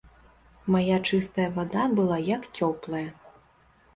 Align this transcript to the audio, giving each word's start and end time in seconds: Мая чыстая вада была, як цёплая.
Мая 0.75 0.97
чыстая 1.09 1.45
вада 1.57 1.83
была, 1.99 2.17
як 2.31 2.47
цёплая. 2.61 3.05